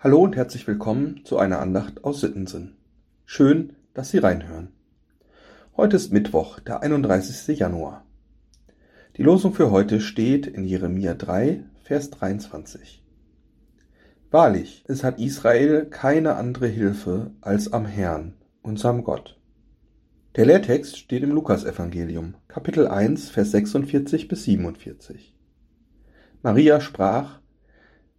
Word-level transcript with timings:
Hallo 0.00 0.22
und 0.22 0.36
herzlich 0.36 0.64
willkommen 0.68 1.22
zu 1.24 1.38
einer 1.38 1.58
Andacht 1.58 2.04
aus 2.04 2.20
Sittensinn. 2.20 2.76
Schön, 3.24 3.72
dass 3.94 4.10
Sie 4.10 4.18
reinhören. 4.18 4.68
Heute 5.76 5.96
ist 5.96 6.12
Mittwoch, 6.12 6.60
der 6.60 6.82
31. 6.82 7.58
Januar. 7.58 8.04
Die 9.16 9.24
Losung 9.24 9.54
für 9.54 9.72
heute 9.72 10.00
steht 10.00 10.46
in 10.46 10.62
Jeremia 10.62 11.14
3, 11.14 11.64
Vers 11.82 12.10
23. 12.10 13.02
Wahrlich, 14.30 14.84
es 14.86 15.02
hat 15.02 15.18
Israel 15.18 15.86
keine 15.86 16.36
andere 16.36 16.68
Hilfe 16.68 17.32
als 17.40 17.72
am 17.72 17.84
Herrn, 17.84 18.34
unserem 18.62 19.02
Gott. 19.02 19.40
Der 20.36 20.46
Lehrtext 20.46 20.96
steht 20.96 21.24
im 21.24 21.32
Lukasevangelium, 21.32 22.34
Kapitel 22.46 22.86
1, 22.86 23.30
Vers 23.30 23.50
46 23.50 24.28
bis 24.28 24.44
47. 24.44 25.34
Maria 26.44 26.80
sprach, 26.80 27.40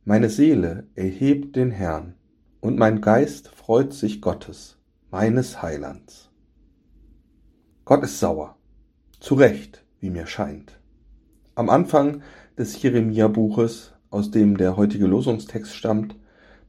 meine 0.05 0.29
Seele 0.29 0.87
erhebt 0.95 1.55
den 1.55 1.71
Herrn, 1.71 2.15
und 2.61 2.77
mein 2.77 3.01
Geist 3.01 3.49
freut 3.49 3.93
sich 3.93 4.21
Gottes, 4.21 4.77
meines 5.11 5.61
Heilands. 5.61 6.29
Gott 7.85 8.03
ist 8.03 8.19
sauer. 8.19 8.57
Zu 9.19 9.35
Recht, 9.35 9.83
wie 9.99 10.09
mir 10.09 10.27
scheint. 10.27 10.79
Am 11.55 11.69
Anfang 11.69 12.21
des 12.57 12.81
Jeremia-Buches, 12.81 13.93
aus 14.09 14.31
dem 14.31 14.57
der 14.57 14.77
heutige 14.77 15.07
Losungstext 15.07 15.75
stammt, 15.75 16.15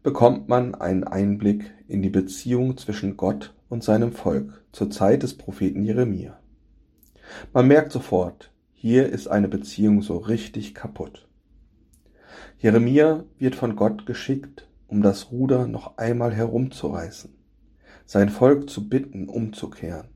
bekommt 0.02 0.48
man 0.48 0.74
einen 0.74 1.04
Einblick 1.04 1.72
in 1.88 2.02
die 2.02 2.10
Beziehung 2.10 2.76
zwischen 2.76 3.16
Gott 3.16 3.54
und 3.68 3.84
seinem 3.84 4.12
Volk 4.12 4.64
zur 4.72 4.90
Zeit 4.90 5.22
des 5.22 5.36
Propheten 5.36 5.84
Jeremia. 5.84 6.38
Man 7.52 7.68
merkt 7.68 7.92
sofort, 7.92 8.50
hier 8.72 9.08
ist 9.08 9.28
eine 9.28 9.48
Beziehung 9.48 10.02
so 10.02 10.16
richtig 10.16 10.74
kaputt. 10.74 11.28
Jeremia 12.58 13.24
wird 13.38 13.54
von 13.54 13.76
Gott 13.76 14.06
geschickt, 14.06 14.68
um 14.86 15.02
das 15.02 15.30
Ruder 15.30 15.66
noch 15.66 15.98
einmal 15.98 16.32
herumzureißen, 16.32 17.34
sein 18.04 18.28
Volk 18.28 18.68
zu 18.68 18.88
bitten, 18.88 19.28
umzukehren. 19.28 20.08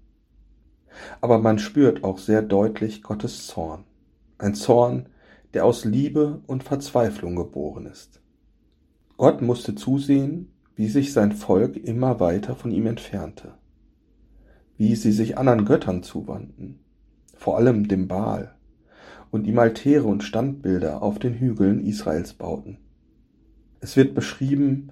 Aber 1.20 1.38
man 1.38 1.58
spürt 1.58 2.04
auch 2.04 2.18
sehr 2.18 2.42
deutlich 2.42 3.02
Gottes 3.02 3.46
Zorn, 3.46 3.84
ein 4.38 4.54
Zorn, 4.54 5.08
der 5.54 5.64
aus 5.64 5.84
Liebe 5.84 6.42
und 6.46 6.64
Verzweiflung 6.64 7.36
geboren 7.36 7.86
ist. 7.86 8.20
Gott 9.16 9.42
musste 9.42 9.74
zusehen, 9.74 10.50
wie 10.74 10.88
sich 10.88 11.12
sein 11.12 11.32
Volk 11.32 11.76
immer 11.76 12.18
weiter 12.18 12.56
von 12.56 12.72
ihm 12.72 12.86
entfernte, 12.86 13.54
wie 14.76 14.96
sie 14.96 15.12
sich 15.12 15.38
anderen 15.38 15.64
Göttern 15.64 16.02
zuwandten, 16.02 16.80
vor 17.36 17.56
allem 17.56 17.86
dem 17.86 18.08
Baal, 18.08 18.56
und 19.34 19.48
ihm 19.48 19.58
Altäre 19.58 20.04
und 20.04 20.22
Standbilder 20.22 21.02
auf 21.02 21.18
den 21.18 21.34
Hügeln 21.34 21.84
Israels 21.84 22.34
bauten. 22.34 22.78
Es 23.80 23.96
wird 23.96 24.14
beschrieben, 24.14 24.90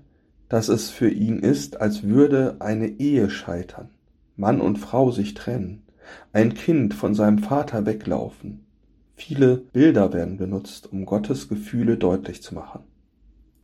dass 0.49 0.69
es 0.69 0.91
für 0.91 1.09
ihn 1.09 1.39
ist, 1.39 1.81
als 1.81 2.03
würde 2.03 2.57
eine 2.59 2.89
Ehe 2.89 3.31
scheitern, 3.31 3.91
Mann 4.35 4.61
und 4.61 4.81
Frau 4.81 5.13
sich 5.13 5.35
trennen, 5.35 5.85
ein 6.33 6.55
Kind 6.55 6.93
von 6.93 7.15
seinem 7.15 7.39
Vater 7.39 7.87
weglaufen. 7.87 8.67
Viele 9.15 9.59
Bilder 9.59 10.13
werden 10.13 10.39
benutzt, 10.39 10.93
um 10.93 11.07
Gottes 11.07 11.49
Gefühle 11.49 11.97
deutlich 11.97 12.43
zu 12.43 12.57
machen. 12.57 12.81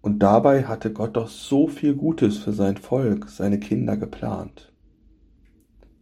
Und 0.00 0.20
dabei 0.20 0.62
hatte 0.62 0.92
Gott 0.92 1.16
doch 1.16 1.28
so 1.28 1.66
viel 1.66 1.96
Gutes 1.96 2.38
für 2.38 2.52
sein 2.52 2.76
Volk, 2.76 3.30
seine 3.30 3.58
Kinder 3.58 3.96
geplant. 3.96 4.72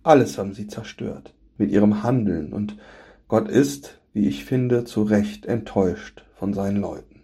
Alles 0.02 0.36
haben 0.36 0.52
sie 0.52 0.66
zerstört 0.66 1.32
mit 1.56 1.70
ihrem 1.70 2.02
Handeln 2.02 2.52
und 2.52 2.76
Gott 3.26 3.48
ist, 3.48 4.02
wie 4.16 4.28
ich 4.28 4.46
finde, 4.46 4.84
zu 4.84 5.02
Recht 5.02 5.44
enttäuscht 5.44 6.24
von 6.36 6.54
seinen 6.54 6.80
Leuten. 6.80 7.20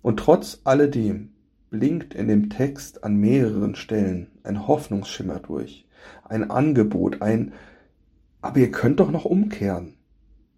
Und 0.00 0.18
trotz 0.18 0.62
alledem 0.64 1.34
blinkt 1.68 2.14
in 2.14 2.28
dem 2.28 2.48
Text 2.48 3.04
an 3.04 3.16
mehreren 3.16 3.74
Stellen 3.74 4.30
ein 4.42 4.66
Hoffnungsschimmer 4.66 5.38
durch, 5.40 5.86
ein 6.24 6.50
Angebot, 6.50 7.20
ein 7.20 7.52
Aber 8.40 8.58
ihr 8.58 8.70
könnt 8.70 9.00
doch 9.00 9.10
noch 9.10 9.26
umkehren. 9.26 9.98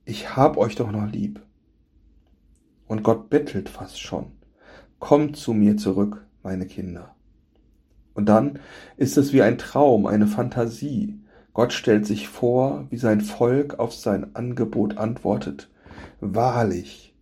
Ich 0.05 0.37
hab 0.37 0.56
euch 0.56 0.77
doch 0.77 0.93
noch 0.93 1.11
lieb. 1.11 1.43
Und 2.87 3.03
Gott 3.03 3.28
bettelt 3.28 3.69
fast 3.69 4.00
schon. 4.00 4.27
Kommt 5.00 5.34
zu 5.37 5.53
mir 5.53 5.77
zurück, 5.77 6.25
meine 6.44 6.67
Kinder. 6.67 7.17
Und 8.15 8.28
dann 8.28 8.61
ist 8.97 9.19
es 9.19 9.32
wie 9.32 9.43
ein 9.43 9.59
Traum, 9.59 10.06
eine 10.06 10.28
Fantasie, 10.28 11.19
Gott 11.53 11.72
stellt 11.72 12.06
sich 12.06 12.28
vor, 12.28 12.87
wie 12.91 12.97
sein 12.97 13.21
Volk 13.21 13.78
auf 13.78 13.93
sein 13.93 14.34
Angebot 14.34 14.99
antwortet. 14.99 15.69
Wahrlich, 16.21 17.15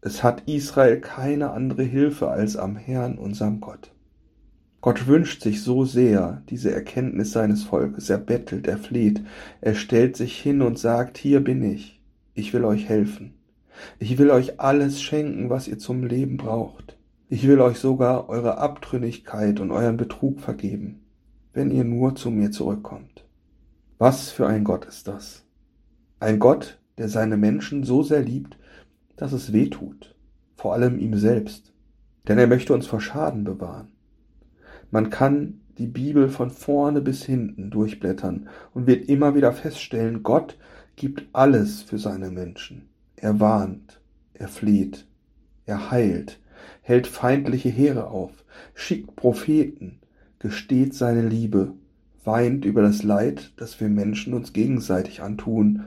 es 0.00 0.22
hat 0.22 0.48
Israel 0.48 1.00
keine 1.00 1.50
andere 1.50 1.82
Hilfe 1.82 2.28
als 2.28 2.56
am 2.56 2.76
Herrn, 2.76 3.18
unserem 3.18 3.60
Gott. 3.60 3.92
Gott 4.80 5.06
wünscht 5.06 5.42
sich 5.42 5.62
so 5.62 5.84
sehr 5.84 6.42
diese 6.50 6.72
Erkenntnis 6.72 7.32
seines 7.32 7.62
Volkes. 7.62 8.10
Er 8.10 8.18
bettelt, 8.18 8.66
er 8.66 8.78
fleht, 8.78 9.22
er 9.60 9.74
stellt 9.74 10.16
sich 10.16 10.36
hin 10.40 10.60
und 10.60 10.78
sagt, 10.78 11.18
hier 11.18 11.38
bin 11.38 11.62
ich, 11.62 12.00
ich 12.34 12.52
will 12.52 12.64
euch 12.64 12.88
helfen. 12.88 13.34
Ich 13.98 14.18
will 14.18 14.30
euch 14.30 14.60
alles 14.60 15.00
schenken, 15.00 15.50
was 15.50 15.68
ihr 15.68 15.78
zum 15.78 16.04
Leben 16.04 16.36
braucht. 16.36 16.96
Ich 17.28 17.46
will 17.46 17.60
euch 17.60 17.78
sogar 17.78 18.28
eure 18.28 18.58
Abtrünnigkeit 18.58 19.60
und 19.60 19.70
euren 19.70 19.96
Betrug 19.96 20.40
vergeben, 20.40 21.00
wenn 21.52 21.70
ihr 21.70 21.84
nur 21.84 22.14
zu 22.14 22.30
mir 22.30 22.50
zurückkommt. 22.50 23.21
Was 24.04 24.32
für 24.32 24.48
ein 24.48 24.64
Gott 24.64 24.84
ist 24.86 25.06
das? 25.06 25.44
Ein 26.18 26.40
Gott, 26.40 26.80
der 26.98 27.08
seine 27.08 27.36
Menschen 27.36 27.84
so 27.84 28.02
sehr 28.02 28.20
liebt, 28.20 28.58
dass 29.14 29.30
es 29.30 29.52
weh 29.52 29.68
tut, 29.68 30.16
vor 30.56 30.72
allem 30.72 30.98
ihm 30.98 31.14
selbst, 31.16 31.72
denn 32.26 32.36
er 32.36 32.48
möchte 32.48 32.74
uns 32.74 32.88
vor 32.88 33.00
Schaden 33.00 33.44
bewahren. 33.44 33.92
Man 34.90 35.08
kann 35.10 35.60
die 35.78 35.86
Bibel 35.86 36.28
von 36.28 36.50
vorne 36.50 37.00
bis 37.00 37.22
hinten 37.22 37.70
durchblättern 37.70 38.48
und 38.74 38.88
wird 38.88 39.08
immer 39.08 39.36
wieder 39.36 39.52
feststellen, 39.52 40.24
Gott 40.24 40.58
gibt 40.96 41.28
alles 41.32 41.82
für 41.82 41.98
seine 42.00 42.32
Menschen. 42.32 42.88
Er 43.14 43.38
warnt, 43.38 44.00
er 44.34 44.48
fleht, 44.48 45.06
er 45.64 45.92
heilt, 45.92 46.40
hält 46.80 47.06
feindliche 47.06 47.68
Heere 47.68 48.08
auf, 48.08 48.44
schickt 48.74 49.14
Propheten, 49.14 50.00
gesteht 50.40 50.92
seine 50.92 51.22
Liebe 51.22 51.74
weint 52.24 52.64
über 52.64 52.82
das 52.82 53.02
Leid, 53.02 53.52
das 53.56 53.80
wir 53.80 53.88
Menschen 53.88 54.34
uns 54.34 54.52
gegenseitig 54.52 55.22
antun, 55.22 55.84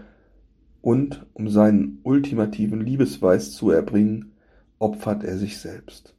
und 0.81 1.25
um 1.33 1.49
seinen 1.49 1.99
ultimativen 2.03 2.79
Liebesweis 2.79 3.51
zu 3.53 3.71
erbringen, 3.71 4.33
opfert 4.77 5.23
er 5.23 5.37
sich 5.37 5.57
selbst. 5.57 6.13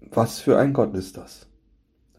Was 0.00 0.40
für 0.40 0.58
ein 0.58 0.72
Gott 0.72 0.94
ist 0.94 1.16
das? 1.16 1.48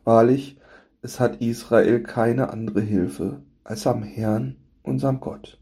Wahrlich, 0.04 0.58
es 1.02 1.20
hat 1.20 1.42
Israel 1.42 2.04
keine 2.04 2.50
andere 2.52 2.82
Hilfe 2.82 3.42
als 3.64 3.88
am 3.88 4.04
Herrn, 4.04 4.58
unserem 4.84 5.20
Gott. 5.20 5.60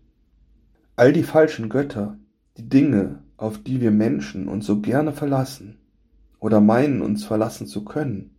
All 0.96 1.14
die 1.14 1.24
falschen 1.24 1.70
Götter, 1.70 2.18
die 2.58 2.68
Dinge, 2.68 3.20
auf 3.38 3.58
die 3.58 3.80
wir 3.80 3.92
Menschen 3.92 4.48
uns 4.48 4.66
so 4.66 4.82
gerne 4.82 5.14
verlassen 5.14 5.80
oder 6.40 6.60
meinen 6.60 7.02
uns 7.02 7.24
verlassen 7.24 7.68
zu 7.68 7.86
können, 7.86 8.36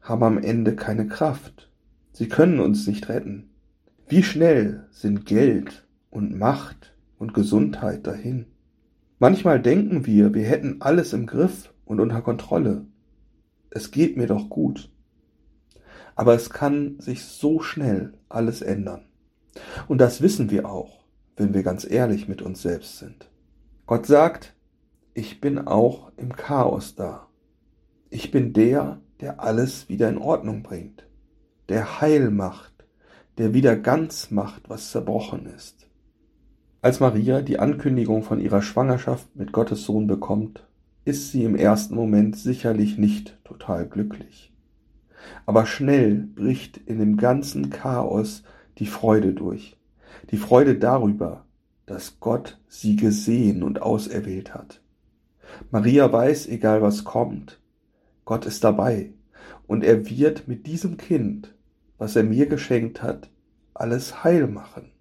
haben 0.00 0.22
am 0.24 0.38
Ende 0.38 0.74
keine 0.74 1.06
Kraft 1.06 1.70
Sie 2.16 2.30
können 2.30 2.60
uns 2.60 2.86
nicht 2.86 3.10
retten. 3.10 3.50
Wie 4.08 4.22
schnell 4.22 4.86
sind 4.90 5.26
Geld 5.26 5.86
und 6.08 6.38
Macht 6.38 6.94
und 7.18 7.34
Gesundheit 7.34 8.06
dahin? 8.06 8.46
Manchmal 9.18 9.60
denken 9.60 10.06
wir, 10.06 10.32
wir 10.32 10.44
hätten 10.44 10.80
alles 10.80 11.12
im 11.12 11.26
Griff 11.26 11.74
und 11.84 12.00
unter 12.00 12.22
Kontrolle. 12.22 12.86
Es 13.68 13.90
geht 13.90 14.16
mir 14.16 14.26
doch 14.26 14.48
gut. 14.48 14.90
Aber 16.14 16.32
es 16.32 16.48
kann 16.48 16.98
sich 17.00 17.22
so 17.22 17.60
schnell 17.60 18.14
alles 18.30 18.62
ändern. 18.62 19.04
Und 19.86 19.98
das 19.98 20.22
wissen 20.22 20.50
wir 20.50 20.70
auch, 20.70 21.04
wenn 21.36 21.52
wir 21.52 21.62
ganz 21.62 21.84
ehrlich 21.84 22.28
mit 22.28 22.40
uns 22.40 22.62
selbst 22.62 22.96
sind. 22.96 23.30
Gott 23.84 24.06
sagt, 24.06 24.54
ich 25.12 25.42
bin 25.42 25.58
auch 25.58 26.12
im 26.16 26.34
Chaos 26.34 26.94
da. 26.94 27.28
Ich 28.08 28.30
bin 28.30 28.54
der, 28.54 29.02
der 29.20 29.40
alles 29.40 29.90
wieder 29.90 30.08
in 30.08 30.16
Ordnung 30.16 30.62
bringt 30.62 31.05
der 31.68 32.00
Heil 32.00 32.30
macht, 32.30 32.72
der 33.38 33.54
wieder 33.54 33.76
ganz 33.76 34.30
macht, 34.30 34.68
was 34.68 34.90
zerbrochen 34.90 35.46
ist. 35.46 35.86
Als 36.80 37.00
Maria 37.00 37.42
die 37.42 37.58
Ankündigung 37.58 38.22
von 38.22 38.40
ihrer 38.40 38.62
Schwangerschaft 38.62 39.34
mit 39.34 39.52
Gottes 39.52 39.84
Sohn 39.84 40.06
bekommt, 40.06 40.66
ist 41.04 41.32
sie 41.32 41.44
im 41.44 41.56
ersten 41.56 41.94
Moment 41.94 42.36
sicherlich 42.36 42.98
nicht 42.98 43.38
total 43.44 43.86
glücklich. 43.86 44.52
Aber 45.44 45.66
schnell 45.66 46.14
bricht 46.14 46.76
in 46.76 46.98
dem 46.98 47.16
ganzen 47.16 47.70
Chaos 47.70 48.44
die 48.78 48.86
Freude 48.86 49.32
durch. 49.32 49.76
Die 50.30 50.36
Freude 50.36 50.76
darüber, 50.76 51.44
dass 51.86 52.20
Gott 52.20 52.60
sie 52.68 52.96
gesehen 52.96 53.62
und 53.62 53.82
auserwählt 53.82 54.54
hat. 54.54 54.80
Maria 55.70 56.12
weiß, 56.12 56.48
egal 56.48 56.82
was 56.82 57.04
kommt, 57.04 57.60
Gott 58.24 58.46
ist 58.46 58.64
dabei 58.64 59.12
und 59.66 59.84
er 59.84 60.08
wird 60.08 60.48
mit 60.48 60.66
diesem 60.66 60.96
Kind 60.96 61.54
was 61.98 62.16
er 62.16 62.24
mir 62.24 62.46
geschenkt 62.46 63.02
hat, 63.02 63.30
alles 63.74 64.24
heil 64.24 64.46
machen. 64.46 64.92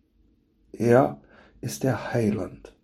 Er 0.71 1.21
ist 1.61 1.83
der 1.83 2.13
Heiland. 2.13 2.75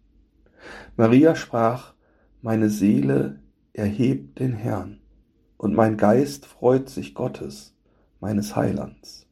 Maria 0.96 1.36
sprach, 1.36 1.94
meine 2.42 2.70
Seele 2.70 3.40
erhebt 3.74 4.40
den 4.40 4.54
Herrn, 4.54 5.00
und 5.58 5.74
mein 5.74 5.98
Geist 5.98 6.46
freut 6.46 6.90
sich 6.90 7.14
Gottes, 7.14 7.76
meines 8.20 8.56
Heilands. 8.56 9.28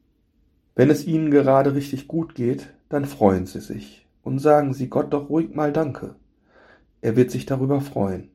Wenn 0.75 0.89
es 0.89 1.05
Ihnen 1.05 1.31
gerade 1.31 1.75
richtig 1.75 2.07
gut 2.07 2.35
geht, 2.35 2.73
dann 2.87 3.05
freuen 3.05 3.45
Sie 3.45 3.59
sich 3.59 4.07
und 4.23 4.39
sagen 4.39 4.73
Sie 4.73 4.89
Gott 4.89 5.13
doch 5.13 5.29
ruhig 5.29 5.53
mal 5.53 5.73
Danke. 5.73 6.15
Er 7.01 7.15
wird 7.15 7.31
sich 7.31 7.45
darüber 7.45 7.81
freuen. 7.81 8.29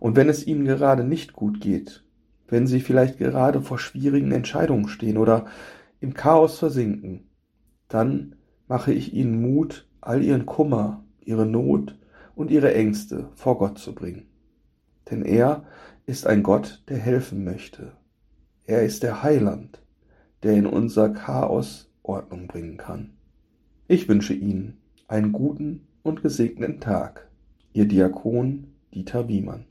Und 0.00 0.16
wenn 0.16 0.28
es 0.28 0.46
Ihnen 0.46 0.64
gerade 0.64 1.04
nicht 1.04 1.32
gut 1.32 1.60
geht, 1.60 2.04
wenn 2.48 2.66
Sie 2.66 2.80
vielleicht 2.80 3.18
gerade 3.18 3.60
vor 3.60 3.78
schwierigen 3.78 4.32
Entscheidungen 4.32 4.88
stehen 4.88 5.18
oder 5.18 5.46
im 6.00 6.14
Chaos 6.14 6.58
versinken, 6.58 7.28
dann 7.88 8.36
mache 8.68 8.92
ich 8.92 9.14
Ihnen 9.14 9.40
Mut, 9.40 9.88
all 10.00 10.22
Ihren 10.22 10.46
Kummer, 10.46 11.04
Ihre 11.24 11.46
Not 11.46 11.98
und 12.34 12.50
Ihre 12.50 12.74
Ängste 12.74 13.28
vor 13.34 13.58
Gott 13.58 13.78
zu 13.78 13.94
bringen. 13.94 14.26
Denn 15.10 15.22
er 15.22 15.64
ist 16.06 16.26
ein 16.26 16.42
Gott, 16.42 16.82
der 16.88 16.98
helfen 16.98 17.44
möchte. 17.44 17.92
Er 18.64 18.82
ist 18.82 19.02
der 19.02 19.22
Heiland, 19.22 19.82
der 20.42 20.54
in 20.54 20.66
unser 20.66 21.10
Chaos 21.10 21.90
Ordnung 22.02 22.46
bringen 22.46 22.76
kann. 22.76 23.14
Ich 23.88 24.08
wünsche 24.08 24.34
Ihnen 24.34 24.78
einen 25.08 25.32
guten 25.32 25.86
und 26.02 26.22
gesegneten 26.22 26.80
Tag. 26.80 27.28
Ihr 27.72 27.86
Diakon 27.86 28.68
Dieter 28.94 29.28
Wiemann 29.28 29.66